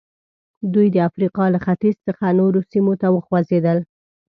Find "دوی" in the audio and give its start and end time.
0.73-0.87